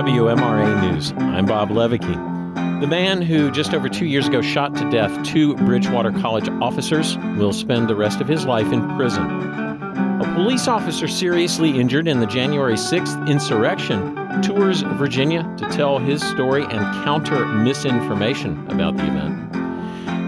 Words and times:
WMRA 0.00 0.80
News. 0.80 1.12
I'm 1.18 1.44
Bob 1.44 1.68
Leweke. 1.68 2.80
The 2.80 2.86
man 2.86 3.20
who 3.20 3.50
just 3.50 3.74
over 3.74 3.86
two 3.86 4.06
years 4.06 4.28
ago 4.28 4.40
shot 4.40 4.74
to 4.76 4.90
death 4.90 5.22
two 5.22 5.54
Bridgewater 5.56 6.10
College 6.10 6.48
officers 6.62 7.18
will 7.36 7.52
spend 7.52 7.86
the 7.86 7.94
rest 7.94 8.22
of 8.22 8.26
his 8.26 8.46
life 8.46 8.72
in 8.72 8.96
prison. 8.96 9.22
A 9.22 10.32
police 10.36 10.68
officer 10.68 11.06
seriously 11.06 11.78
injured 11.78 12.08
in 12.08 12.18
the 12.18 12.26
January 12.26 12.76
6th 12.76 13.28
insurrection 13.28 14.40
tours 14.40 14.80
Virginia 14.80 15.42
to 15.58 15.68
tell 15.68 15.98
his 15.98 16.26
story 16.26 16.62
and 16.62 16.80
counter 17.04 17.44
misinformation 17.44 18.66
about 18.70 18.96
the 18.96 19.06
event. 19.06 19.49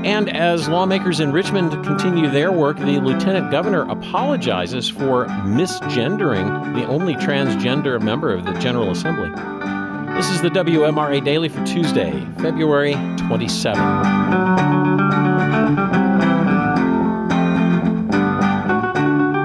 And 0.05 0.29
as 0.29 0.69
lawmakers 0.69 1.21
in 1.21 1.31
Richmond 1.31 1.71
continue 1.85 2.29
their 2.29 2.51
work, 2.51 2.77
the 2.77 2.99
lieutenant 2.99 3.53
governor 3.53 3.89
apologizes 3.89 4.89
for 4.89 5.27
misgendering 5.27 6.75
the 6.75 6.85
only 6.87 7.15
transgender 7.15 8.03
member 8.03 8.35
of 8.35 8.45
the 8.45 8.53
General 8.55 8.91
Assembly. 8.91 9.31
This 10.17 10.29
is 10.31 10.43
the 10.43 10.51
WMRA 10.51 11.25
Daily 11.25 11.49
for 11.49 11.65
Tuesday, 11.65 12.11
February 12.39 12.95
27. 13.29 13.81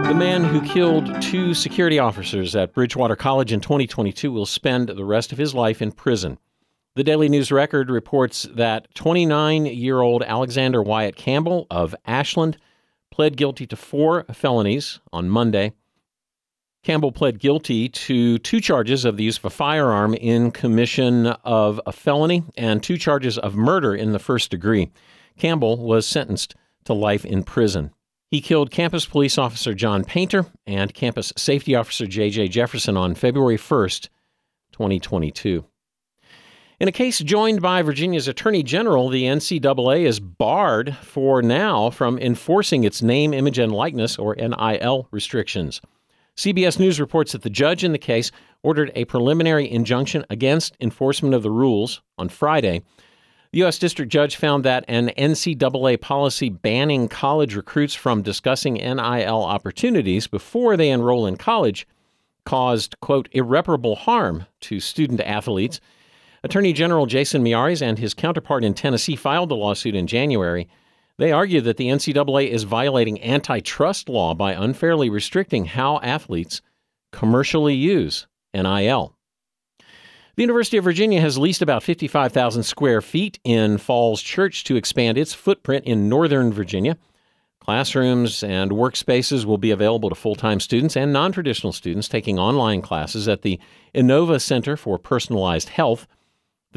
The 0.07 0.15
man 0.15 0.43
who 0.43 0.61
killed 0.61 1.21
two 1.21 1.53
security 1.53 1.99
officers 1.99 2.55
at 2.55 2.73
Bridgewater 2.73 3.15
College 3.15 3.53
in 3.53 3.61
2022 3.61 4.31
will 4.31 4.47
spend 4.47 4.89
the 4.89 5.05
rest 5.05 5.31
of 5.31 5.37
his 5.37 5.53
life 5.53 5.83
in 5.83 5.91
prison. 5.91 6.39
The 6.97 7.03
Daily 7.03 7.29
News 7.29 7.51
Record 7.51 7.91
reports 7.91 8.47
that 8.55 8.87
29 8.95 9.67
year 9.67 10.01
old 10.01 10.23
Alexander 10.23 10.81
Wyatt 10.81 11.15
Campbell 11.15 11.67
of 11.69 11.93
Ashland 12.07 12.57
pled 13.11 13.37
guilty 13.37 13.67
to 13.67 13.75
four 13.75 14.23
felonies 14.33 14.99
on 15.13 15.29
Monday. 15.29 15.73
Campbell 16.83 17.11
pled 17.11 17.37
guilty 17.37 17.87
to 17.87 18.39
two 18.39 18.59
charges 18.59 19.05
of 19.05 19.15
the 19.15 19.25
use 19.25 19.37
of 19.37 19.45
a 19.45 19.51
firearm 19.51 20.15
in 20.15 20.49
commission 20.49 21.27
of 21.27 21.79
a 21.85 21.91
felony 21.91 22.43
and 22.57 22.81
two 22.81 22.97
charges 22.97 23.37
of 23.37 23.53
murder 23.53 23.93
in 23.93 24.11
the 24.11 24.17
first 24.17 24.49
degree. 24.49 24.89
Campbell 25.37 25.77
was 25.77 26.07
sentenced 26.07 26.55
to 26.85 26.93
life 26.93 27.23
in 27.23 27.43
prison. 27.43 27.91
He 28.31 28.41
killed 28.41 28.71
campus 28.71 29.05
police 29.05 29.37
officer 29.37 29.75
John 29.75 30.03
Painter 30.03 30.47
and 30.65 30.95
campus 30.95 31.31
safety 31.37 31.75
officer 31.75 32.07
J.J. 32.07 32.47
Jefferson 32.47 32.97
on 32.97 33.13
February 33.13 33.57
1st, 33.57 34.09
2022. 34.71 35.63
In 36.79 36.87
a 36.87 36.91
case 36.91 37.17
joined 37.17 37.59
by 37.59 37.81
Virginia's 37.81 38.27
Attorney 38.27 38.61
General, 38.61 39.09
the 39.09 39.23
NCAA 39.23 40.01
is 40.05 40.19
barred 40.19 40.95
for 40.97 41.41
now 41.41 41.89
from 41.89 42.19
enforcing 42.19 42.83
its 42.83 43.01
name, 43.01 43.33
image, 43.33 43.57
and 43.57 43.71
likeness, 43.71 44.15
or 44.15 44.35
NIL, 44.35 45.07
restrictions. 45.09 45.81
CBS 46.35 46.79
News 46.79 46.99
reports 46.99 47.31
that 47.31 47.41
the 47.41 47.49
judge 47.49 47.83
in 47.83 47.93
the 47.93 47.97
case 47.97 48.31
ordered 48.61 48.91
a 48.93 49.05
preliminary 49.05 49.67
injunction 49.67 50.23
against 50.29 50.77
enforcement 50.79 51.33
of 51.33 51.41
the 51.41 51.49
rules 51.49 52.03
on 52.19 52.29
Friday. 52.29 52.83
The 53.53 53.59
U.S. 53.59 53.79
District 53.79 54.11
Judge 54.11 54.35
found 54.35 54.63
that 54.63 54.85
an 54.87 55.07
NCAA 55.17 55.99
policy 55.99 56.49
banning 56.49 57.07
college 57.07 57.55
recruits 57.55 57.95
from 57.95 58.21
discussing 58.21 58.75
NIL 58.75 59.43
opportunities 59.43 60.27
before 60.27 60.77
they 60.77 60.91
enroll 60.91 61.25
in 61.25 61.37
college 61.37 61.87
caused, 62.45 62.99
quote, 62.99 63.29
irreparable 63.31 63.95
harm 63.95 64.45
to 64.61 64.79
student 64.79 65.21
athletes 65.21 65.81
Attorney 66.47 66.71
General 66.71 67.07
Jason 67.07 67.43
Miyares 67.43 67.81
and 67.81 67.99
his 67.99 68.13
counterpart 68.13 68.63
in 68.63 68.73
Tennessee 68.73 69.17
filed 69.17 69.49
the 69.49 69.55
lawsuit 69.57 69.95
in 69.95 70.07
January. 70.07 70.69
They 71.17 71.33
argue 71.33 71.59
that 71.59 71.75
the 71.75 71.89
NCAA 71.89 72.47
is 72.47 72.63
violating 72.63 73.21
antitrust 73.21 74.07
law 74.07 74.33
by 74.33 74.53
unfairly 74.53 75.09
restricting 75.09 75.65
how 75.65 75.99
athletes 75.99 76.61
commercially 77.11 77.73
use 77.75 78.27
NIL. 78.53 79.13
The 80.37 80.41
University 80.41 80.77
of 80.77 80.85
Virginia 80.85 81.19
has 81.19 81.37
leased 81.37 81.61
about 81.61 81.83
55,000 81.83 82.63
square 82.63 83.01
feet 83.01 83.39
in 83.43 83.77
Falls 83.77 84.21
Church 84.21 84.63
to 84.63 84.77
expand 84.77 85.17
its 85.17 85.33
footprint 85.33 85.83
in 85.83 86.07
Northern 86.07 86.53
Virginia. 86.53 86.97
Classrooms 87.59 88.41
and 88.41 88.71
workspaces 88.71 89.43
will 89.43 89.57
be 89.57 89.71
available 89.71 90.07
to 90.07 90.15
full 90.15 90.35
time 90.35 90.61
students 90.61 90.95
and 90.95 91.11
non 91.11 91.33
traditional 91.33 91.73
students 91.73 92.07
taking 92.07 92.39
online 92.39 92.81
classes 92.81 93.27
at 93.27 93.41
the 93.41 93.59
Inova 93.93 94.39
Center 94.39 94.77
for 94.77 94.97
Personalized 94.97 95.67
Health. 95.67 96.07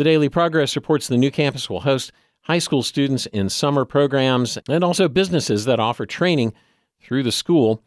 The 0.00 0.04
Daily 0.04 0.30
Progress 0.30 0.76
reports 0.76 1.08
the 1.08 1.18
new 1.18 1.30
campus 1.30 1.68
will 1.68 1.80
host 1.80 2.10
high 2.44 2.58
school 2.58 2.82
students 2.82 3.26
in 3.26 3.50
summer 3.50 3.84
programs 3.84 4.56
and 4.66 4.82
also 4.82 5.10
businesses 5.10 5.66
that 5.66 5.78
offer 5.78 6.06
training 6.06 6.54
through 7.02 7.22
the 7.22 7.30
school. 7.30 7.82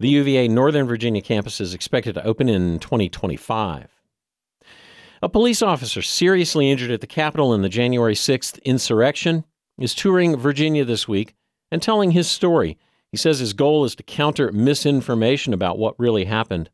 The 0.00 0.08
UVA 0.08 0.48
Northern 0.48 0.86
Virginia 0.86 1.20
campus 1.20 1.60
is 1.60 1.74
expected 1.74 2.14
to 2.14 2.24
open 2.24 2.48
in 2.48 2.78
2025. 2.78 3.90
A 5.20 5.28
police 5.28 5.60
officer 5.60 6.00
seriously 6.00 6.70
injured 6.70 6.90
at 6.90 7.02
the 7.02 7.06
Capitol 7.06 7.52
in 7.52 7.60
the 7.60 7.68
January 7.68 8.14
6th 8.14 8.64
insurrection 8.64 9.44
is 9.78 9.94
touring 9.94 10.38
Virginia 10.38 10.86
this 10.86 11.06
week 11.06 11.34
and 11.70 11.82
telling 11.82 12.12
his 12.12 12.30
story. 12.30 12.78
He 13.10 13.18
says 13.18 13.40
his 13.40 13.52
goal 13.52 13.84
is 13.84 13.94
to 13.96 14.02
counter 14.02 14.50
misinformation 14.52 15.52
about 15.52 15.78
what 15.78 16.00
really 16.00 16.24
happened. 16.24 16.70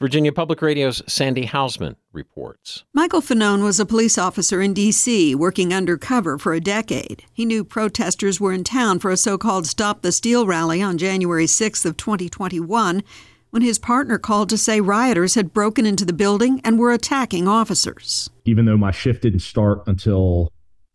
Virginia 0.00 0.32
Public 0.32 0.60
Radio's 0.60 1.02
Sandy 1.06 1.46
Hausman 1.46 1.94
reports. 2.12 2.84
Michael 2.92 3.20
Fanone 3.20 3.62
was 3.62 3.78
a 3.78 3.86
police 3.86 4.18
officer 4.18 4.60
in 4.60 4.74
D.C., 4.74 5.34
working 5.36 5.72
undercover 5.72 6.36
for 6.36 6.52
a 6.52 6.60
decade. 6.60 7.24
He 7.32 7.44
knew 7.44 7.64
protesters 7.64 8.40
were 8.40 8.52
in 8.52 8.64
town 8.64 8.98
for 8.98 9.12
a 9.12 9.16
so 9.16 9.38
called 9.38 9.66
Stop 9.66 10.02
the 10.02 10.10
Steal 10.10 10.46
rally 10.46 10.82
on 10.82 10.98
January 10.98 11.46
6th 11.46 11.86
of 11.86 11.96
2021 11.96 13.04
when 13.50 13.62
his 13.62 13.78
partner 13.78 14.18
called 14.18 14.48
to 14.48 14.58
say 14.58 14.80
rioters 14.80 15.36
had 15.36 15.52
broken 15.52 15.86
into 15.86 16.04
the 16.04 16.12
building 16.12 16.60
and 16.64 16.76
were 16.76 16.92
attacking 16.92 17.46
officers. 17.46 18.28
Even 18.44 18.64
though 18.64 18.76
my 18.76 18.90
shift 18.90 19.22
didn't 19.22 19.40
start 19.40 19.80
until 19.86 20.50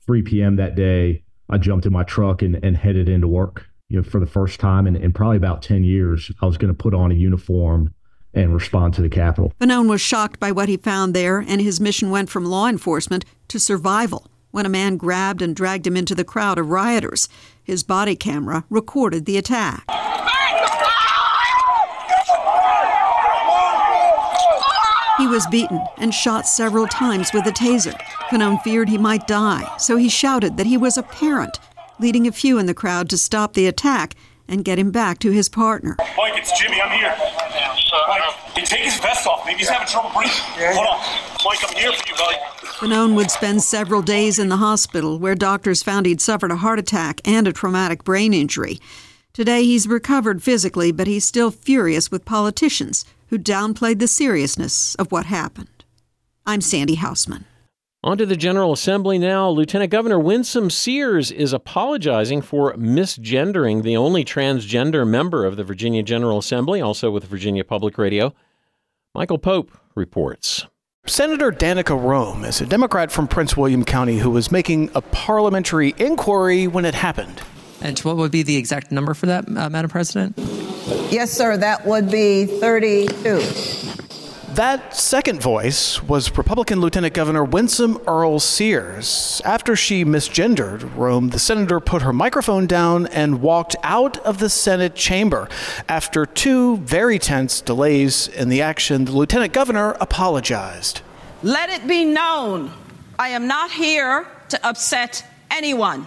3 0.06 0.24
p.m. 0.24 0.58
that 0.58 0.76
day, 0.76 1.24
I 1.50 1.58
jumped 1.58 1.86
in 1.86 1.94
my 1.94 2.04
truck 2.04 2.42
and, 2.42 2.62
and 2.62 2.76
headed 2.76 3.08
into 3.08 3.30
work. 3.30 3.66
You 3.88 3.98
know, 3.98 4.04
for 4.04 4.20
the 4.20 4.28
first 4.28 4.60
time 4.60 4.88
in, 4.88 4.98
in 4.98 5.14
probably 5.14 5.38
about 5.38 5.62
10 5.62 5.86
years, 5.86 6.32
I 6.42 6.46
was 6.46 6.58
going 6.58 6.68
to 6.68 6.78
put 6.78 6.94
on 6.94 7.14
a 7.14 7.16
uniform 7.16 7.94
and 8.34 8.54
respond 8.54 8.94
to 8.94 9.02
the 9.02 9.10
Capitol. 9.10 9.54
Fanone 9.60 9.90
was 9.90 10.02
shocked 10.02 10.40
by 10.40 10.52
what 10.52 10.70
he 10.70 10.78
found 10.78 11.14
there, 11.14 11.40
and 11.40 11.62
his 11.62 11.80
mission 11.80 12.10
went 12.10 12.30
from 12.30 12.46
law 12.46 12.68
enforcement 12.68 13.26
to 13.48 13.60
survival 13.60 14.28
when 14.52 14.66
a 14.66 14.70
man 14.70 14.98
grabbed 14.98 15.42
and 15.42 15.56
dragged 15.56 15.86
him 15.86 15.96
into 15.98 16.16
the 16.16 16.24
crowd 16.24 16.58
of 16.58 16.70
rioters. 16.70 17.30
His 17.64 17.84
body 17.84 18.16
camera 18.16 18.66
recorded 18.70 19.26
the 19.26 19.38
attack. 19.38 19.86
He 25.18 25.28
was 25.28 25.46
beaten 25.48 25.82
and 25.98 26.14
shot 26.14 26.48
several 26.48 26.88
times 26.88 27.34
with 27.34 27.46
a 27.46 27.52
taser. 27.52 28.00
Fanone 28.30 28.62
feared 28.64 28.88
he 28.88 28.98
might 28.98 29.28
die, 29.28 29.70
so 29.78 29.98
he 29.98 30.08
shouted 30.08 30.56
that 30.56 30.66
he 30.66 30.78
was 30.78 30.98
a 30.98 31.04
parent, 31.04 31.60
leading 32.00 32.26
a 32.26 32.32
few 32.32 32.58
in 32.58 32.68
the 32.68 32.74
crowd 32.74 33.10
to 33.10 33.18
stop 33.18 33.54
the 33.54 33.68
attack 33.68 34.16
and 34.50 34.66
get 34.66 34.78
him 34.78 34.92
back 34.92 35.20
to 35.20 35.32
his 35.32 35.48
partner. 35.48 35.96
Mike, 36.18 36.34
it's 36.36 36.60
Jimmy. 36.60 36.82
I'm 36.82 36.92
here. 36.98 37.16
Mike, 38.08 38.22
hey, 38.56 38.66
take 38.66 38.82
his 38.82 39.00
vest 39.00 39.26
off. 39.28 39.46
Maybe 39.46 39.60
he's 39.60 39.70
having 39.70 39.88
trouble 39.88 40.12
breathing. 40.14 40.34
Hold 40.58 40.88
on. 40.88 41.00
Mike, 41.46 41.60
I'm 41.70 41.76
here 41.76 41.92
for 41.94 42.10
you, 42.10 42.16
buddy. 42.16 42.38
Fanone 42.80 43.16
would 43.16 43.30
spend 43.32 43.62
several 43.62 44.02
days 44.02 44.40
in 44.40 44.50
the 44.50 44.58
hospital 44.58 45.20
where 45.20 45.36
doctors 45.36 45.84
found 45.84 46.06
he'd 46.06 46.22
suffered 46.22 46.52
a 46.52 46.58
heart 46.58 46.80
attack 46.80 47.22
and 47.26 47.48
a 47.48 47.54
traumatic 47.54 48.04
brain 48.04 48.34
injury. 48.34 48.80
Today 49.34 49.64
he's 49.64 49.88
recovered 49.88 50.42
physically, 50.42 50.92
but 50.92 51.08
he's 51.08 51.26
still 51.26 51.52
furious 51.52 52.10
with 52.10 52.26
politicians 52.26 53.06
who 53.28 53.38
downplayed 53.38 54.00
the 54.00 54.08
seriousness 54.08 54.96
of 54.96 55.12
what 55.12 55.26
happened. 55.26 55.86
I'm 56.46 56.62
Sandy 56.62 56.96
Hausman. 56.98 57.44
On 58.02 58.18
to 58.18 58.26
the 58.26 58.38
General 58.38 58.72
Assembly 58.72 59.18
now. 59.18 59.50
Lieutenant 59.50 59.92
Governor 59.92 60.20
Winsome 60.20 60.70
Sears 60.70 61.32
is 61.32 61.52
apologizing 61.52 62.42
for 62.42 62.74
misgendering 62.76 63.84
the 63.84 63.98
only 63.98 64.24
transgender 64.24 65.06
member 65.06 65.46
of 65.46 65.58
the 65.58 65.66
Virginia 65.66 66.02
General 66.02 66.38
Assembly, 66.38 66.80
also 66.80 67.12
with 67.12 67.26
Virginia 67.26 67.66
Public 67.66 67.98
Radio. 67.98 68.34
Michael 69.14 69.38
Pope 69.38 69.78
reports. 69.96 70.66
Senator 71.08 71.52
Danica 71.52 72.02
Roem 72.02 72.46
is 72.46 72.62
a 72.62 72.66
Democrat 72.66 73.12
from 73.12 73.28
Prince 73.28 73.58
William 73.58 73.84
County 73.84 74.18
who 74.18 74.30
was 74.30 74.50
making 74.50 74.90
a 74.96 75.02
parliamentary 75.02 75.94
inquiry 75.98 76.68
when 76.68 76.86
it 76.86 76.96
happened. 76.96 77.42
And 77.82 78.00
what 78.00 78.16
would 78.16 78.32
be 78.32 78.44
the 78.44 78.56
exact 78.56 78.94
number 78.94 79.14
for 79.14 79.26
that, 79.26 79.46
uh, 79.46 79.70
Madam 79.70 79.92
President? 79.92 80.36
Yes, 81.12 81.32
sir, 81.32 81.58
that 81.58 81.86
would 81.86 82.10
be 82.10 82.46
32. 82.46 84.09
That 84.60 84.94
second 84.94 85.42
voice 85.42 86.04
was 86.04 86.38
Republican 86.38 86.82
Lieutenant 86.82 87.14
Governor 87.14 87.46
Winsome 87.46 87.98
Earl 88.06 88.42
Sears. 88.42 89.42
After 89.46 89.74
she 89.74 90.04
misgendered 90.04 90.98
Roem, 90.98 91.30
the 91.30 91.40
senator 91.40 91.80
put 91.80 92.02
her 92.02 92.12
microphone 92.12 92.68
down 92.68 93.08
and 93.08 93.42
walked 93.42 93.78
out 93.84 94.18
of 94.18 94.40
the 94.40 94.50
Senate 94.50 94.96
chamber. 94.96 95.48
After 95.88 96.26
two 96.26 96.76
very 96.80 97.18
tense 97.20 97.62
delays 97.62 98.28
in 98.28 98.50
the 98.50 98.62
action, 98.62 99.06
the 99.06 99.14
lieutenant 99.14 99.54
governor 99.54 99.96
apologized. 100.02 101.04
Let 101.42 101.70
it 101.70 101.88
be 101.88 102.04
known 102.04 102.70
I 103.18 103.30
am 103.30 103.48
not 103.48 103.72
here 103.72 104.28
to 104.50 104.68
upset 104.68 105.26
anyone. 105.50 106.06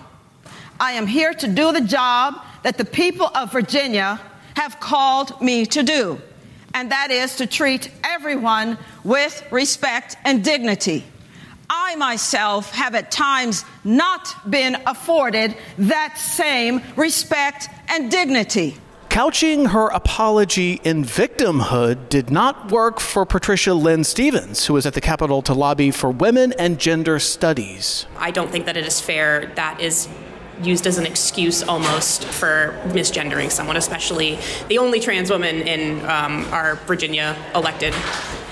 I 0.79 0.93
am 0.93 1.07
here 1.07 1.33
to 1.33 1.49
do 1.49 1.73
the 1.73 1.81
job 1.81 2.35
that 2.65 2.77
the 2.77 2.85
people 2.85 3.31
of 3.35 3.51
Virginia 3.51 4.21
have 4.57 4.79
called 4.79 5.41
me 5.41 5.65
to 5.65 5.83
do. 5.83 6.21
And 6.75 6.91
that 6.91 7.11
is 7.11 7.37
to 7.37 7.47
treat 7.47 7.91
everyone 8.05 8.79
with 9.05 9.45
respect 9.51 10.17
and 10.25 10.45
dignity. 10.45 11.05
I 11.69 11.97
myself 11.97 12.73
have 12.73 12.95
at 12.95 13.11
times 13.11 13.65
not 13.83 14.51
been 14.51 14.77
afforded 14.87 15.57
that 15.79 16.19
same 16.19 16.83
respect 16.97 17.69
and 17.89 18.11
dignity. 18.11 18.77
Couching 19.09 19.67
her 19.67 19.89
apology 19.89 20.81
in 20.85 21.05
victimhood 21.05 22.09
did 22.09 22.31
not 22.31 22.73
work 22.73 22.99
for 22.99 23.27
Patricia 23.27 23.75
Lynn 23.75 24.05
Stevens, 24.05 24.67
who 24.67 24.73
was 24.75 24.87
at 24.87 24.95
the 24.95 25.03
Capitol 25.03 25.43
to 25.43 25.53
lobby 25.53 25.91
for 25.91 26.11
women 26.11 26.55
and 26.59 26.79
gender 26.79 27.19
studies. 27.19 28.07
I 28.17 28.31
don't 28.31 28.51
think 28.51 28.65
that 28.65 28.77
it 28.79 28.87
is 28.87 29.03
fair 29.03 29.53
that 29.55 29.81
is 29.81 30.09
used 30.63 30.87
as 30.87 30.99
an 30.99 31.07
excuse 31.07 31.63
almost 31.63 32.25
for 32.25 32.79
misgendering 32.89 33.51
someone, 33.51 33.77
especially 33.77 34.39
the 34.69 34.79
only 34.79 35.01
trans 35.01 35.31
woman 35.31 35.57
in 35.63 36.05
um, 36.09 36.45
our 36.53 36.77
Virginia 36.87 37.37
elected 37.55 37.95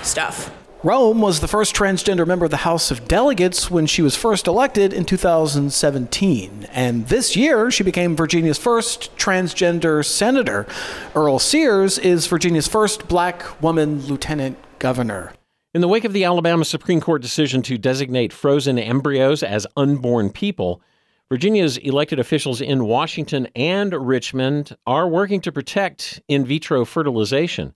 stuff. 0.03 0.51
Roem 0.83 1.21
was 1.21 1.41
the 1.41 1.47
first 1.47 1.75
transgender 1.75 2.25
member 2.25 2.45
of 2.45 2.49
the 2.49 2.57
House 2.57 2.89
of 2.89 3.07
Delegates 3.07 3.69
when 3.69 3.85
she 3.85 4.01
was 4.01 4.15
first 4.15 4.47
elected 4.47 4.93
in 4.93 5.05
2017. 5.05 6.67
And 6.71 7.07
this 7.07 7.35
year, 7.35 7.69
she 7.69 7.83
became 7.83 8.15
Virginia's 8.15 8.57
first 8.57 9.15
transgender 9.15 10.03
senator. 10.03 10.65
Earl 11.13 11.37
Sears 11.37 11.99
is 11.99 12.25
Virginia's 12.25 12.67
first 12.67 13.07
black 13.07 13.61
woman 13.61 14.07
lieutenant 14.07 14.57
governor. 14.79 15.33
In 15.75 15.81
the 15.81 15.87
wake 15.87 16.03
of 16.03 16.13
the 16.13 16.23
Alabama 16.23 16.65
Supreme 16.65 16.99
Court 16.99 17.21
decision 17.21 17.61
to 17.61 17.77
designate 17.77 18.33
frozen 18.33 18.79
embryos 18.79 19.43
as 19.43 19.67
unborn 19.77 20.31
people, 20.31 20.81
Virginia's 21.31 21.77
elected 21.77 22.19
officials 22.19 22.59
in 22.59 22.83
Washington 22.83 23.47
and 23.55 23.93
Richmond 23.93 24.75
are 24.85 25.07
working 25.07 25.39
to 25.39 25.51
protect 25.53 26.21
in 26.27 26.43
vitro 26.43 26.83
fertilization. 26.83 27.73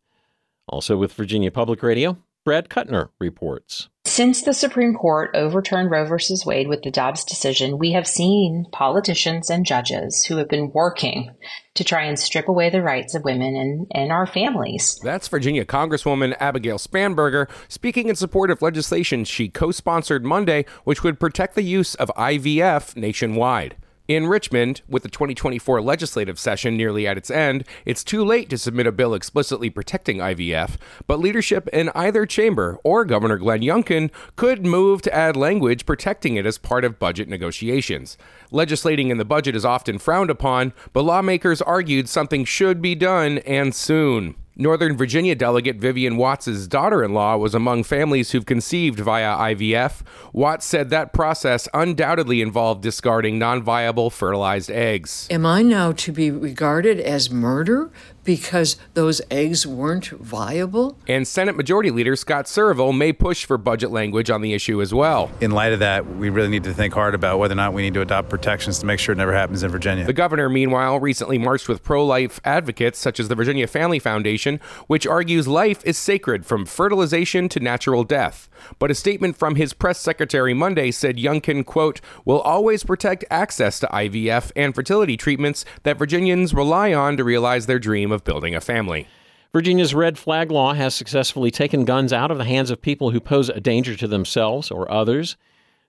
Also 0.68 0.98
with 0.98 1.14
Virginia 1.14 1.50
Public 1.52 1.82
Radio, 1.82 2.18
Brad 2.44 2.68
Kutner 2.68 3.12
reports. 3.18 3.88
Since 4.16 4.44
the 4.44 4.54
Supreme 4.54 4.94
Court 4.94 5.32
overturned 5.34 5.92
Roe 5.92 6.06
v. 6.06 6.16
Wade 6.46 6.70
with 6.70 6.84
the 6.84 6.90
Dobbs 6.90 7.26
decision, 7.26 7.78
we 7.78 7.92
have 7.92 8.08
seen 8.08 8.66
politicians 8.72 9.50
and 9.50 9.66
judges 9.66 10.24
who 10.24 10.38
have 10.38 10.48
been 10.48 10.72
working 10.72 11.32
to 11.74 11.84
try 11.84 12.06
and 12.06 12.18
strip 12.18 12.48
away 12.48 12.70
the 12.70 12.82
rights 12.82 13.14
of 13.14 13.26
women 13.26 13.58
and, 13.58 13.88
and 13.92 14.14
our 14.14 14.26
families. 14.26 14.98
That's 15.04 15.28
Virginia 15.28 15.66
Congresswoman 15.66 16.34
Abigail 16.40 16.78
Spanberger 16.78 17.50
speaking 17.68 18.08
in 18.08 18.16
support 18.16 18.52
of 18.52 18.62
legislation 18.62 19.26
she 19.26 19.50
co 19.50 19.72
sponsored 19.72 20.24
Monday, 20.24 20.64
which 20.86 21.04
would 21.04 21.20
protect 21.20 21.56
the 21.56 21.64
use 21.64 21.94
of 21.96 22.10
IVF 22.16 22.96
nationwide. 22.96 23.76
In 24.08 24.28
Richmond, 24.28 24.84
with 24.88 25.02
the 25.02 25.10
2024 25.10 25.82
legislative 25.82 26.38
session 26.38 26.78
nearly 26.78 27.08
at 27.08 27.18
its 27.18 27.32
end, 27.32 27.66
it's 27.86 28.04
too 28.04 28.24
late 28.24 28.52
to 28.52 28.58
submit 28.60 28.86
a 28.86 28.92
bill 28.92 29.16
explicitly 29.16 29.72
protecting 29.72 30.20
IVF, 30.20 30.78
but 31.08 31.18
leadership 31.18 31.68
in 31.70 31.90
either 31.96 32.28
chamber 32.28 32.78
or 32.84 33.04
Governor 33.04 33.38
Glenn 33.38 33.62
Youngkin 33.62 34.12
could 34.36 34.64
move 34.64 35.02
to 35.02 35.14
add 35.16 35.36
language 35.36 35.88
protecting 35.88 36.36
it 36.36 36.46
as 36.46 36.60
part 36.60 36.86
of 36.86 37.00
budget 37.00 37.28
negotiations. 37.28 38.16
Legislating 38.52 39.10
in 39.10 39.18
the 39.18 39.26
budget 39.26 39.56
is 39.56 39.66
often 39.66 39.98
frowned 39.98 40.30
upon, 40.30 40.74
but 40.94 41.02
lawmakers 41.02 41.60
argued 41.64 42.08
something 42.08 42.46
should 42.46 42.84
be 42.84 42.94
done 42.94 43.40
and 43.40 43.74
soon. 43.74 44.36
Northern 44.58 44.96
Virginia 44.96 45.36
delegate 45.36 45.76
Vivian 45.76 46.16
Watts' 46.16 46.66
daughter 46.68 47.04
in 47.04 47.14
law 47.14 47.36
was 47.36 47.54
among 47.54 47.84
families 47.84 48.32
who've 48.32 48.46
conceived 48.46 49.00
via 49.02 49.36
IVF. 49.54 50.02
Watts 50.32 50.66
said 50.66 50.90
that 50.92 51.12
process 51.12 51.68
undoubtedly 51.74 52.42
involved 52.42 52.82
discarding 52.82 53.38
non 53.38 53.62
viable 53.62 54.10
fertilized 54.10 54.72
eggs. 54.72 55.28
Am 55.30 55.46
I 55.46 55.62
now 55.62 55.92
to 55.92 56.14
be 56.14 56.32
regarded 56.32 57.02
as 57.02 57.30
murder 57.30 57.92
because 58.26 58.76
those 58.96 59.22
eggs 59.32 59.66
weren't 59.66 60.08
viable? 60.08 60.98
And 61.08 61.26
Senate 61.26 61.56
Majority 61.56 61.92
Leader 61.92 62.16
Scott 62.16 62.46
Surovell 62.46 62.96
may 62.96 63.14
push 63.14 63.46
for 63.46 63.58
budget 63.58 63.92
language 63.92 64.30
on 64.30 64.42
the 64.42 64.54
issue 64.54 64.82
as 64.82 64.94
well. 64.94 65.32
In 65.40 65.52
light 65.52 65.72
of 65.72 65.80
that, 65.80 66.06
we 66.18 66.30
really 66.30 66.50
need 66.50 66.66
to 66.66 66.74
think 66.74 66.94
hard 66.94 67.16
about 67.16 67.40
whether 67.40 67.54
or 67.54 67.56
not 67.56 67.74
we 67.74 67.84
need 67.84 67.94
to 67.94 68.02
adopt 68.02 68.30
protections 68.30 68.80
to 68.80 68.86
make 68.86 69.00
sure 69.00 69.14
it 69.14 69.18
never 69.18 69.34
happens 69.34 69.64
in 69.64 69.72
Virginia. 69.72 70.04
The 70.06 70.14
governor, 70.14 70.50
meanwhile, 70.50 71.00
recently 71.00 71.38
marched 71.38 71.70
with 71.70 71.84
pro 71.84 72.06
life 72.06 72.42
advocates 72.44 73.00
such 73.00 73.20
as 73.20 73.28
the 73.30 73.36
Virginia 73.36 73.68
Family 73.68 74.00
Foundation, 74.00 74.60
which 74.88 75.08
argues 75.08 75.48
life 75.48 75.82
is 75.86 75.98
sacred 75.98 76.46
from 76.46 76.66
fertilization 76.66 77.48
to 77.50 77.60
natural 77.60 78.04
death. 78.04 78.50
But 78.80 78.92
a 78.92 78.96
statement 78.96 79.38
from 79.38 79.56
his 79.56 79.74
press 79.74 80.00
secretary 80.00 80.54
Monday 80.54 80.92
said 80.92 81.18
Youngkin, 81.18 81.66
quote, 81.66 82.02
will 82.24 82.42
always 82.42 82.84
protect 82.84 83.24
access 83.30 83.80
to 83.80 83.88
IVF 83.88 84.52
and 84.56 84.74
fertility 84.74 85.18
treatments 85.18 85.66
that 85.84 85.98
Virginians 85.98 86.54
rely 86.54 86.94
on 86.94 87.18
to 87.18 87.24
realize 87.24 87.66
their 87.66 87.80
dream 87.80 88.12
of 88.16 88.24
building 88.24 88.56
a 88.56 88.62
family. 88.62 89.08
Virginia's 89.54 89.94
red 89.94 90.18
flag 90.18 90.50
law 90.50 90.74
has 90.74 90.96
successfully 90.96 91.52
taken 91.52 91.86
guns 91.86 92.12
out 92.12 92.32
of 92.32 92.40
the 92.40 92.44
hands 92.44 92.72
of 92.72 92.82
people 92.82 93.12
who 93.12 93.20
pose 93.20 93.50
a 93.50 93.62
danger 93.62 93.96
to 93.96 94.08
themselves 94.08 94.72
or 94.72 94.92
others. 94.92 95.38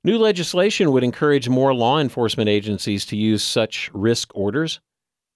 New 0.05 0.19
legislation 0.19 0.93
would 0.93 1.02
encourage 1.02 1.49
more 1.49 1.75
law 1.75 1.99
enforcement 1.99 2.49
agencies 2.49 3.05
to 3.06 3.17
use 3.17 3.43
such 3.43 3.90
risk 3.93 4.31
orders. 4.37 4.78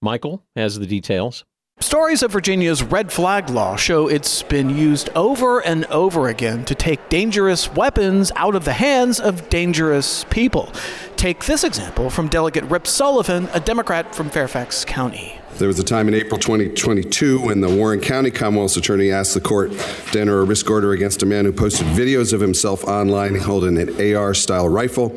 Michael 0.00 0.44
has 0.54 0.78
the 0.78 0.86
details. 0.86 1.44
Stories 1.80 2.22
of 2.22 2.30
Virginia's 2.30 2.82
red 2.82 3.10
flag 3.10 3.48
law 3.48 3.74
show 3.74 4.06
it's 4.06 4.42
been 4.42 4.68
used 4.68 5.08
over 5.16 5.60
and 5.60 5.86
over 5.86 6.28
again 6.28 6.64
to 6.66 6.74
take 6.74 7.08
dangerous 7.08 7.72
weapons 7.72 8.30
out 8.36 8.54
of 8.54 8.66
the 8.66 8.74
hands 8.74 9.18
of 9.18 9.48
dangerous 9.48 10.24
people. 10.28 10.70
Take 11.16 11.46
this 11.46 11.64
example 11.64 12.10
from 12.10 12.28
Delegate 12.28 12.64
Rip 12.64 12.86
Sullivan, 12.86 13.48
a 13.54 13.60
Democrat 13.60 14.14
from 14.14 14.28
Fairfax 14.28 14.84
County. 14.84 15.39
There 15.60 15.68
was 15.68 15.78
a 15.78 15.84
time 15.84 16.08
in 16.08 16.14
April 16.14 16.40
2022 16.40 17.42
when 17.42 17.60
the 17.60 17.68
Warren 17.68 18.00
County 18.00 18.30
Commonwealth's 18.30 18.78
attorney 18.78 19.10
asked 19.10 19.34
the 19.34 19.42
court 19.42 19.70
to 20.10 20.18
enter 20.18 20.40
a 20.40 20.44
risk 20.44 20.70
order 20.70 20.92
against 20.92 21.22
a 21.22 21.26
man 21.26 21.44
who 21.44 21.52
posted 21.52 21.86
videos 21.88 22.32
of 22.32 22.40
himself 22.40 22.82
online 22.84 23.34
holding 23.34 23.76
an 23.76 24.16
AR 24.16 24.32
style 24.32 24.70
rifle 24.70 25.14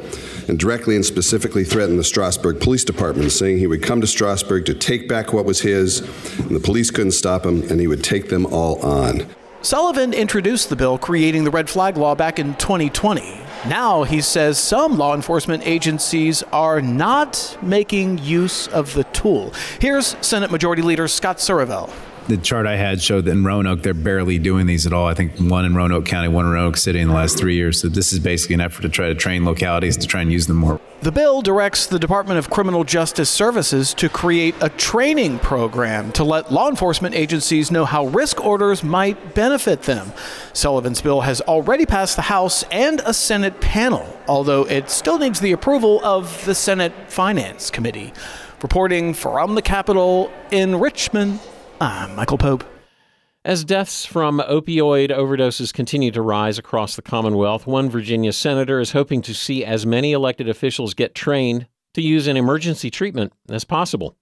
and 0.49 0.59
directly 0.59 0.97
and 0.97 1.05
specifically 1.05 1.63
threatened 1.63 1.97
the 1.97 2.03
Strasburg 2.03 2.59
Police 2.59 2.83
Department, 2.83 3.31
saying 3.31 3.59
he 3.59 3.67
would 3.67 3.81
come 3.81 4.01
to 4.01 4.05
Strasburg 4.05 4.65
to 4.65 4.73
take 4.73 5.07
back 5.07 5.31
what 5.31 5.45
was 5.45 5.61
his, 5.61 6.01
and 6.39 6.53
the 6.53 6.59
police 6.59 6.91
couldn't 6.91 7.13
stop 7.13 7.45
him, 7.45 7.61
and 7.71 7.79
he 7.79 7.87
would 7.87 8.03
take 8.03 8.27
them 8.27 8.45
all 8.47 8.81
on. 8.81 9.25
Sullivan 9.61 10.13
introduced 10.13 10.67
the 10.67 10.75
bill 10.75 10.97
creating 10.97 11.45
the 11.45 11.51
red 11.51 11.69
flag 11.69 11.95
law 11.95 12.15
back 12.15 12.37
in 12.37 12.55
2020. 12.55 13.42
Now 13.67 14.03
he 14.03 14.19
says 14.19 14.59
some 14.59 14.97
law 14.97 15.15
enforcement 15.15 15.65
agencies 15.65 16.43
are 16.51 16.81
not 16.81 17.57
making 17.61 18.17
use 18.17 18.67
of 18.67 18.93
the 18.93 19.05
tool. 19.05 19.53
Here's 19.79 20.17
Senate 20.19 20.51
Majority 20.51 20.81
Leader 20.81 21.07
Scott 21.07 21.37
Surovell 21.37 21.89
the 22.27 22.37
chart 22.37 22.65
I 22.65 22.77
had 22.77 23.01
showed 23.01 23.25
that 23.25 23.31
in 23.31 23.43
Roanoke, 23.43 23.81
they're 23.81 23.93
barely 23.93 24.39
doing 24.39 24.65
these 24.65 24.87
at 24.87 24.93
all. 24.93 25.07
I 25.07 25.13
think 25.13 25.37
one 25.37 25.65
in 25.65 25.75
Roanoke 25.75 26.05
County, 26.05 26.29
one 26.29 26.45
in 26.45 26.51
Roanoke 26.51 26.77
City 26.77 26.99
in 26.99 27.09
the 27.09 27.13
last 27.13 27.37
three 27.37 27.55
years. 27.55 27.81
So 27.81 27.89
this 27.89 28.13
is 28.13 28.19
basically 28.19 28.55
an 28.55 28.61
effort 28.61 28.83
to 28.83 28.89
try 28.89 29.07
to 29.07 29.15
train 29.15 29.43
localities 29.43 29.97
to 29.97 30.07
try 30.07 30.21
and 30.21 30.31
use 30.31 30.47
them 30.47 30.57
more. 30.57 30.79
The 31.03 31.11
bill 31.11 31.41
directs 31.41 31.85
the 31.85 31.99
Department 31.99 32.39
of 32.39 32.49
Criminal 32.49 32.85
Justice 32.85 33.29
Services 33.29 33.93
to 33.95 34.07
create 34.07 34.55
a 34.61 34.69
training 34.69 35.39
program 35.39 36.13
to 36.13 36.23
let 36.23 36.49
law 36.49 36.69
enforcement 36.69 37.13
agencies 37.13 37.69
know 37.69 37.83
how 37.83 38.05
risk 38.05 38.41
orders 38.41 38.85
might 38.85 39.35
benefit 39.35 39.81
them. 39.81 40.13
Sullivan's 40.53 41.01
bill 41.01 41.19
has 41.19 41.41
already 41.41 41.85
passed 41.85 42.15
the 42.15 42.21
House 42.21 42.63
and 42.71 43.01
a 43.05 43.13
Senate 43.13 43.59
panel, 43.59 44.17
although 44.29 44.65
it 44.65 44.89
still 44.89 45.19
needs 45.19 45.41
the 45.41 45.51
approval 45.51 45.99
of 46.05 46.45
the 46.45 46.55
Senate 46.55 46.93
Finance 47.09 47.69
Committee. 47.69 48.13
Reporting 48.61 49.13
from 49.13 49.55
the 49.55 49.61
Capitol 49.61 50.31
in 50.51 50.79
Richmond, 50.79 51.41
I'm 51.81 52.15
Michael 52.15 52.37
Pope. 52.37 52.72
As 53.45 53.65
deaths 53.65 54.05
from 54.05 54.39
opioid 54.39 55.09
overdoses 55.09 55.73
continue 55.73 56.11
to 56.11 56.21
rise 56.21 56.57
across 56.57 56.95
the 56.95 57.01
Commonwealth, 57.01 57.67
one 57.67 57.89
Virginia 57.89 58.31
senator 58.31 58.79
is 58.79 58.93
hoping 58.93 59.21
to 59.21 59.33
see 59.33 59.65
as 59.65 59.85
many 59.85 60.13
elected 60.13 60.47
officials 60.47 60.93
get 60.93 61.13
trained 61.13 61.67
to 61.93 62.01
use 62.01 62.27
an 62.27 62.37
emergency 62.37 62.89
treatment 62.89 63.33
as 63.49 63.65
possible. 63.65 64.15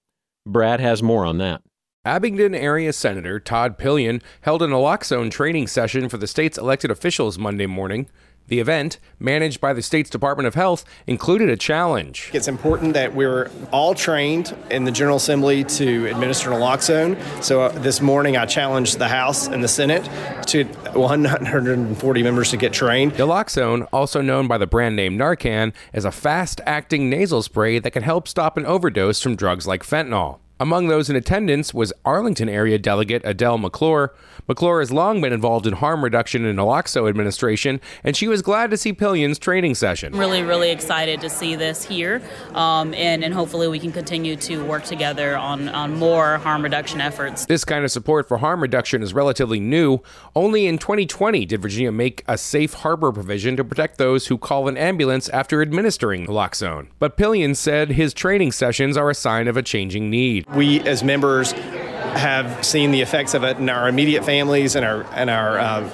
Brad 0.47 0.79
has 0.79 1.03
more 1.03 1.23
on 1.23 1.37
that. 1.37 1.61
Abingdon 2.03 2.55
area 2.55 2.91
Senator 2.91 3.39
Todd 3.39 3.77
Pillion 3.77 4.23
held 4.41 4.63
an 4.63 4.71
naloxone 4.71 5.29
training 5.29 5.67
session 5.67 6.09
for 6.09 6.17
the 6.17 6.25
state's 6.25 6.57
elected 6.57 6.89
officials 6.89 7.37
Monday 7.37 7.67
morning. 7.67 8.09
The 8.47 8.59
event, 8.59 8.99
managed 9.17 9.61
by 9.61 9.71
the 9.71 9.81
state's 9.81 10.09
Department 10.09 10.45
of 10.45 10.55
Health, 10.55 10.83
included 11.07 11.49
a 11.49 11.55
challenge. 11.55 12.29
It's 12.33 12.49
important 12.49 12.93
that 12.95 13.15
we're 13.15 13.49
all 13.71 13.95
trained 13.95 14.55
in 14.69 14.83
the 14.83 14.91
General 14.91 15.17
Assembly 15.17 15.63
to 15.63 16.07
administer 16.07 16.49
naloxone. 16.49 17.17
So 17.41 17.61
uh, 17.61 17.69
this 17.69 18.01
morning 18.01 18.35
I 18.35 18.45
challenged 18.45 18.99
the 18.99 19.07
House 19.07 19.47
and 19.47 19.63
the 19.63 19.69
Senate 19.69 20.03
to 20.47 20.65
140 20.65 22.23
members 22.23 22.49
to 22.49 22.57
get 22.57 22.73
trained. 22.73 23.13
Naloxone, 23.13 23.87
also 23.93 24.21
known 24.21 24.47
by 24.47 24.57
the 24.57 24.67
brand 24.67 24.95
name 24.95 25.17
Narcan, 25.17 25.73
is 25.93 26.03
a 26.03 26.11
fast 26.11 26.59
acting 26.65 27.09
nasal 27.09 27.41
spray 27.41 27.79
that 27.79 27.91
can 27.91 28.03
help 28.03 28.27
stop 28.27 28.57
an 28.57 28.65
overdose 28.65 29.21
from 29.21 29.35
drugs 29.35 29.65
like 29.65 29.83
fentanyl. 29.83 30.39
Among 30.61 30.89
those 30.89 31.09
in 31.09 31.15
attendance 31.15 31.73
was 31.73 31.91
Arlington 32.05 32.47
area 32.47 32.77
delegate 32.77 33.23
Adele 33.25 33.57
McClure. 33.57 34.13
McClure 34.47 34.79
has 34.79 34.91
long 34.91 35.19
been 35.19 35.33
involved 35.33 35.65
in 35.65 35.73
harm 35.73 36.03
reduction 36.03 36.45
in 36.45 36.55
naloxone 36.55 37.09
administration, 37.09 37.81
and 38.03 38.15
she 38.15 38.27
was 38.27 38.43
glad 38.43 38.69
to 38.69 38.77
see 38.77 38.93
Pillion's 38.93 39.39
training 39.39 39.73
session. 39.73 40.15
Really, 40.15 40.43
really 40.43 40.69
excited 40.69 41.19
to 41.21 41.31
see 41.31 41.55
this 41.55 41.83
here, 41.83 42.21
um, 42.53 42.93
and, 42.93 43.23
and 43.23 43.33
hopefully 43.33 43.67
we 43.69 43.79
can 43.79 43.91
continue 43.91 44.35
to 44.35 44.63
work 44.63 44.83
together 44.83 45.35
on, 45.35 45.67
on 45.69 45.95
more 45.97 46.37
harm 46.37 46.61
reduction 46.61 47.01
efforts. 47.01 47.47
This 47.47 47.65
kind 47.65 47.83
of 47.83 47.89
support 47.89 48.27
for 48.27 48.37
harm 48.37 48.61
reduction 48.61 49.01
is 49.01 49.15
relatively 49.15 49.59
new. 49.59 49.97
Only 50.35 50.67
in 50.67 50.77
2020 50.77 51.43
did 51.47 51.59
Virginia 51.59 51.91
make 51.91 52.23
a 52.27 52.37
safe 52.37 52.75
harbor 52.75 53.11
provision 53.11 53.57
to 53.57 53.63
protect 53.63 53.97
those 53.97 54.27
who 54.27 54.37
call 54.37 54.67
an 54.67 54.77
ambulance 54.77 55.27
after 55.29 55.63
administering 55.63 56.27
naloxone. 56.27 56.89
But 56.99 57.17
Pillion 57.17 57.55
said 57.55 57.93
his 57.93 58.13
training 58.13 58.51
sessions 58.51 58.95
are 58.95 59.09
a 59.09 59.15
sign 59.15 59.47
of 59.47 59.57
a 59.57 59.63
changing 59.63 60.11
need 60.11 60.45
we 60.55 60.81
as 60.81 61.03
members 61.03 61.51
have 61.51 62.65
seen 62.65 62.91
the 62.91 63.01
effects 63.01 63.33
of 63.33 63.43
it 63.43 63.57
in 63.57 63.69
our 63.69 63.87
immediate 63.87 64.25
families 64.25 64.75
and 64.75 64.85
our 64.85 65.03
and 65.13 65.29
our 65.29 65.59
uh, 65.59 65.89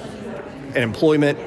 and 0.68 0.78
employment 0.78 1.38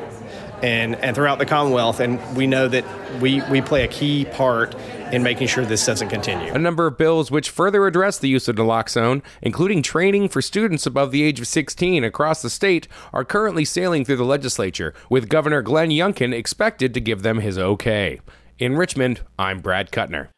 and 0.62 0.96
and 0.96 1.16
throughout 1.16 1.40
the 1.40 1.46
Commonwealth, 1.46 2.00
and 2.00 2.20
we 2.36 2.48
know 2.48 2.68
that 2.68 2.86
we 3.20 3.42
we 3.50 3.62
play 3.62 3.84
a 3.84 3.88
key 3.88 4.26
part 4.26 4.76
in 5.12 5.24
making 5.24 5.48
sure 5.48 5.66
this 5.66 5.86
doesn't 5.86 6.10
continue. 6.10 6.54
A 6.54 6.60
number 6.60 6.88
of 6.88 6.98
bills 6.98 7.32
which 7.32 7.50
further 7.50 7.86
address 7.86 8.18
the 8.18 8.30
use 8.30 8.48
of 8.48 8.56
naloxone, 8.56 9.22
including 9.42 9.82
training 9.82 10.30
for 10.30 10.42
students 10.42 10.86
above 10.86 11.12
the 11.12 11.24
age 11.24 11.40
of 11.40 11.48
16 11.48 12.04
across 12.04 12.42
the 12.42 12.50
state, 12.50 12.88
are 13.12 13.26
currently 13.26 13.66
sailing 13.66 14.06
through 14.06 14.16
the 14.18 14.24
legislature, 14.24 14.94
with 15.10 15.28
Governor 15.28 15.62
Glenn 15.62 15.90
Youngkin 15.90 16.34
expected 16.34 16.94
to 16.94 17.02
give 17.02 17.24
them 17.24 17.40
his 17.40 17.58
okay. 17.58 18.22
In 18.58 18.78
Richmond, 18.78 19.22
I'm 19.38 19.60
Brad 19.60 19.92
Kutner. 19.92 20.30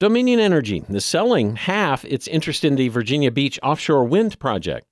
Dominion 0.00 0.40
Energy 0.40 0.82
is 0.88 1.04
selling 1.04 1.56
half 1.56 2.06
its 2.06 2.26
interest 2.26 2.64
in 2.64 2.76
the 2.76 2.88
Virginia 2.88 3.30
Beach 3.30 3.60
offshore 3.62 4.04
wind 4.04 4.38
project. 4.38 4.86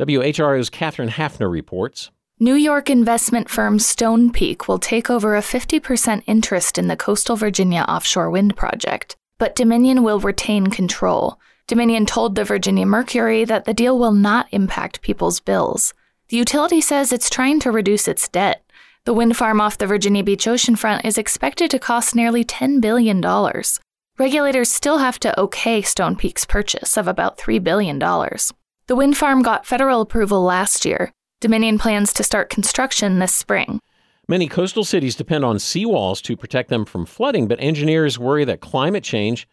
WHRO's 0.00 0.68
Katherine 0.68 1.10
Hafner 1.10 1.48
reports. 1.48 2.10
New 2.40 2.56
York 2.56 2.90
investment 2.90 3.48
firm 3.48 3.78
Stonepeak 3.78 4.66
will 4.66 4.80
take 4.80 5.08
over 5.08 5.36
a 5.36 5.40
50% 5.40 6.24
interest 6.26 6.78
in 6.78 6.88
the 6.88 6.96
coastal 6.96 7.36
Virginia 7.36 7.82
offshore 7.82 8.28
wind 8.28 8.56
project, 8.56 9.14
but 9.38 9.54
Dominion 9.54 10.02
will 10.02 10.18
retain 10.18 10.66
control. 10.66 11.38
Dominion 11.68 12.04
told 12.04 12.34
the 12.34 12.42
Virginia 12.42 12.86
Mercury 12.86 13.44
that 13.44 13.66
the 13.66 13.74
deal 13.74 13.96
will 14.00 14.10
not 14.10 14.48
impact 14.50 15.00
people's 15.00 15.38
bills. 15.38 15.94
The 16.28 16.38
utility 16.38 16.80
says 16.80 17.12
it's 17.12 17.30
trying 17.30 17.60
to 17.60 17.70
reduce 17.70 18.08
its 18.08 18.28
debt. 18.28 18.68
The 19.04 19.14
wind 19.14 19.36
farm 19.36 19.60
off 19.60 19.78
the 19.78 19.86
Virginia 19.86 20.24
Beach 20.24 20.46
oceanfront 20.46 21.04
is 21.04 21.18
expected 21.18 21.70
to 21.70 21.78
cost 21.78 22.16
nearly 22.16 22.44
$10 22.44 22.80
billion. 22.80 23.22
Regulators 24.20 24.70
still 24.70 24.98
have 24.98 25.18
to 25.20 25.40
okay 25.40 25.80
Stonepeak's 25.80 26.44
purchase 26.44 26.98
of 26.98 27.08
about 27.08 27.38
$3 27.38 27.64
billion. 27.64 27.98
The 27.98 28.94
wind 28.94 29.16
farm 29.16 29.40
got 29.40 29.64
federal 29.64 30.02
approval 30.02 30.42
last 30.42 30.84
year. 30.84 31.10
Dominion 31.40 31.78
plans 31.78 32.12
to 32.12 32.22
start 32.22 32.50
construction 32.50 33.18
this 33.18 33.34
spring. 33.34 33.80
Many 34.28 34.46
coastal 34.46 34.84
cities 34.84 35.16
depend 35.16 35.46
on 35.46 35.56
seawalls 35.56 36.20
to 36.24 36.36
protect 36.36 36.68
them 36.68 36.84
from 36.84 37.06
flooding, 37.06 37.48
but 37.48 37.62
engineers 37.62 38.18
worry 38.18 38.44
that 38.44 38.60
climate 38.60 39.04
change 39.04 39.48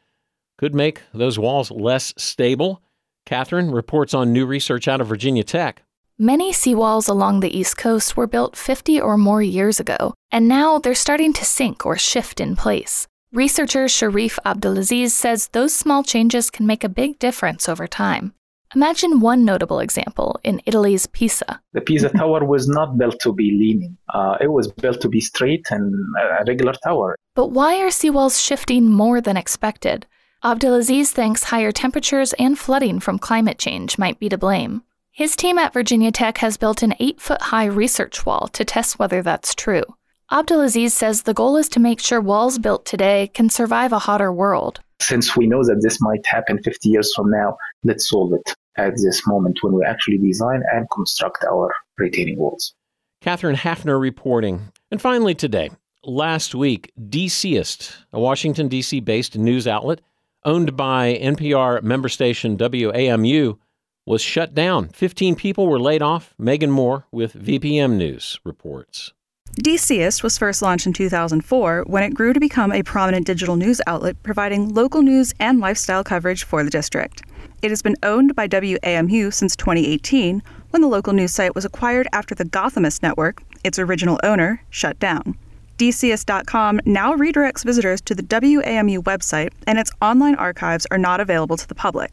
could 0.58 0.76
make 0.76 1.02
those 1.14 1.40
walls 1.40 1.72
less 1.72 2.14
stable. 2.18 2.82
Katherine 3.26 3.72
reports 3.72 4.14
on 4.14 4.34
new 4.34 4.46
research 4.46 4.90
out 4.90 5.00
of 5.00 5.08
Virginia 5.08 5.46
Tech. 5.46 5.84
Many 6.20 6.52
seawalls 6.52 7.08
along 7.08 7.40
the 7.40 7.58
East 7.58 7.78
Coast 7.78 8.18
were 8.18 8.28
built 8.28 8.58
50 8.58 9.00
or 9.00 9.18
more 9.18 9.42
years 9.42 9.80
ago, 9.80 10.14
and 10.30 10.46
now 10.46 10.78
they're 10.78 10.94
starting 10.94 11.32
to 11.32 11.46
sink 11.46 11.86
or 11.86 11.98
shift 11.98 12.42
in 12.42 12.58
place. 12.58 13.08
Researcher 13.34 13.90
Sharif 13.90 14.40
Abdelaziz 14.46 15.14
says 15.14 15.50
those 15.50 15.76
small 15.76 16.02
changes 16.02 16.50
can 16.50 16.66
make 16.66 16.86
a 16.86 16.90
big 16.90 17.20
difference 17.20 17.68
over 17.68 17.86
time. 17.86 18.34
Imagine 18.74 19.20
one 19.20 19.44
notable 19.44 19.80
example 19.80 20.40
in 20.46 20.62
Italy's 20.66 21.08
Pisa. 21.08 21.60
The 21.74 21.82
Pisa 21.82 22.08
Tower 22.16 22.46
was 22.46 22.70
not 22.70 22.98
built 22.98 23.20
to 23.20 23.34
be 23.34 23.52
leaning, 23.52 23.98
uh, 24.14 24.38
it 24.40 24.48
was 24.48 24.72
built 24.72 25.02
to 25.02 25.10
be 25.10 25.20
straight 25.20 25.68
and 25.72 25.94
a 26.18 26.46
regular 26.46 26.72
tower. 26.86 27.18
But 27.36 27.48
why 27.48 27.82
are 27.82 27.90
seawalls 27.90 28.42
shifting 28.42 28.90
more 28.90 29.20
than 29.20 29.36
expected? 29.36 30.06
Abdelaziz 30.42 31.12
thinks 31.12 31.44
higher 31.44 31.74
temperatures 31.74 32.32
and 32.40 32.58
flooding 32.58 33.02
from 33.02 33.20
climate 33.20 33.60
change 33.60 33.98
might 33.98 34.20
be 34.20 34.30
to 34.30 34.38
blame. 34.38 34.84
His 35.12 35.36
team 35.36 35.60
at 35.60 35.74
Virginia 35.74 36.14
Tech 36.14 36.38
has 36.38 36.56
built 36.56 36.82
an 36.82 36.94
eight 37.00 37.20
foot 37.20 37.42
high 37.42 37.66
research 37.66 38.26
wall 38.26 38.48
to 38.54 38.64
test 38.64 39.00
whether 39.00 39.22
that's 39.22 39.54
true. 39.54 39.84
Abdelaziz 40.30 40.94
says 40.94 41.22
the 41.22 41.34
goal 41.34 41.56
is 41.56 41.70
to 41.70 41.80
make 41.80 42.02
sure 42.02 42.20
walls 42.20 42.60
built 42.60 42.86
today 42.86 43.32
can 43.34 43.50
survive 43.50 43.94
a 43.94 44.00
hotter 44.00 44.30
world. 44.30 44.82
Since 45.00 45.38
we 45.38 45.48
know 45.48 45.64
that 45.64 45.80
this 45.82 46.02
might 46.02 46.26
happen 46.26 46.62
50 46.62 46.90
years 46.90 47.14
from 47.14 47.32
now, 47.32 47.56
let's 47.86 48.10
solve 48.10 48.34
it 48.34 48.54
at 48.76 48.98
this 48.98 49.26
moment 49.26 49.60
when 49.62 49.72
we 49.72 49.86
actually 49.86 50.18
design 50.18 50.64
and 50.74 50.86
construct 50.92 51.46
our 51.46 51.74
retaining 51.98 52.38
walls. 52.38 52.74
Katherine 53.22 53.56
Hafner 53.56 54.02
reporting. 54.02 54.74
And 54.92 55.02
finally, 55.02 55.34
today, 55.34 55.70
last 56.04 56.54
week, 56.54 56.92
DCist, 57.00 57.96
a 58.12 58.20
Washington, 58.20 58.68
D.C. 58.68 59.00
based 59.00 59.38
news 59.38 59.66
outlet 59.66 60.02
owned 60.44 60.76
by 60.76 61.18
NPR 61.22 61.82
member 61.84 62.10
station 62.10 62.58
WAMU, 62.58 63.58
was 64.06 64.22
shut 64.22 64.54
down. 64.54 64.90
15 64.90 65.36
people 65.36 65.68
were 65.68 65.80
laid 65.80 66.02
off. 66.02 66.34
Megan 66.38 66.72
Moore 66.72 67.06
with 67.12 67.34
VPM 67.34 67.96
News 67.96 68.40
reports. 68.44 69.14
DCist 69.56 70.22
was 70.22 70.38
first 70.38 70.62
launched 70.62 70.86
in 70.86 70.94
2004 70.94 71.86
when 71.88 72.04
it 72.04 72.13
grew 72.13 72.32
to 72.32 72.39
become 72.39 72.72
a 72.72 72.84
prominent 72.84 73.25
digital 73.25 73.56
news 73.56 73.82
outlet 73.88 74.22
providing 74.22 74.74
local 74.74 75.01
news 75.01 75.34
and 75.39 75.60
lifestyle 75.60 76.04
coverage 76.04 76.44
for 76.44 76.63
the 76.63 76.70
district. 76.70 77.24
It 77.63 77.72
has 77.72 77.82
been 77.82 77.96
owned 78.04 78.36
by 78.36 78.48
WAMU 78.48 79.34
since 79.34 79.56
2018 79.56 80.44
when 80.70 80.82
the 80.82 80.88
local 80.88 81.12
news 81.12 81.34
site 81.34 81.56
was 81.56 81.66
acquired 81.66 82.08
after 82.13 82.36
the 82.36 82.46
Gothamist 82.46 83.01
network, 83.01 83.42
its 83.63 83.80
original 83.80 84.20
owner, 84.24 84.62
shut 84.70 85.00
down. 85.00 85.36
DCist.com 85.80 86.82
now 86.86 87.13
redirects 87.16 87.63
visitors 87.63 88.01
to 88.01 88.13
the 88.13 88.24
WAMU 88.24 89.00
website, 89.00 89.54
and 89.66 89.80
its 89.80 89.92
online 90.01 90.36
archives 90.36 90.86
are 90.92 90.98
not 90.98 91.20
available 91.20 91.58
to 91.58 91.68
the 91.68 91.75
public. 91.75 92.12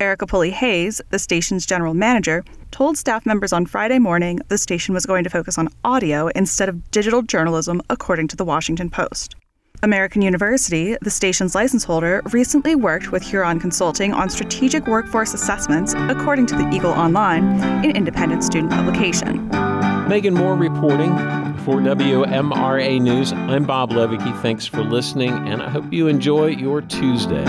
Erica 0.00 0.26
Pulley 0.26 0.50
Hayes, 0.50 1.00
the 1.10 1.18
station's 1.18 1.64
general 1.64 1.94
manager, 1.94 2.44
told 2.70 2.98
staff 2.98 3.24
members 3.24 3.52
on 3.52 3.66
Friday 3.66 3.98
morning 3.98 4.40
the 4.48 4.58
station 4.58 4.94
was 4.94 5.06
going 5.06 5.24
to 5.24 5.30
focus 5.30 5.58
on 5.58 5.68
audio 5.84 6.28
instead 6.28 6.68
of 6.68 6.90
digital 6.90 7.22
journalism, 7.22 7.80
according 7.88 8.28
to 8.28 8.36
the 8.36 8.44
Washington 8.44 8.90
Post. 8.90 9.36
American 9.82 10.22
University, 10.22 10.96
the 11.02 11.10
station's 11.10 11.54
license 11.54 11.84
holder, 11.84 12.22
recently 12.32 12.74
worked 12.74 13.12
with 13.12 13.22
Huron 13.22 13.60
Consulting 13.60 14.12
on 14.12 14.30
strategic 14.30 14.86
workforce 14.86 15.34
assessments, 15.34 15.94
according 16.08 16.46
to 16.46 16.56
the 16.56 16.68
Eagle 16.70 16.92
Online, 16.92 17.44
an 17.84 17.96
independent 17.96 18.42
student 18.42 18.72
publication. 18.72 19.48
Megan 20.08 20.34
Moore 20.34 20.56
reporting 20.56 21.14
for 21.58 21.76
WMRA 21.76 23.00
News. 23.00 23.32
I'm 23.32 23.64
Bob 23.64 23.90
Leweke. 23.90 24.40
Thanks 24.40 24.66
for 24.66 24.82
listening, 24.82 25.32
and 25.48 25.62
I 25.62 25.68
hope 25.68 25.92
you 25.92 26.08
enjoy 26.08 26.46
your 26.46 26.80
Tuesday. 26.80 27.44